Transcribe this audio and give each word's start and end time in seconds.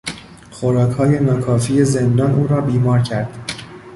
خوراکهای 0.51 1.19
ناکافی 1.19 1.83
زندان 1.85 2.35
او 2.35 2.47
را 2.47 2.61
بیمار 2.61 2.99
کرد. 3.01 3.51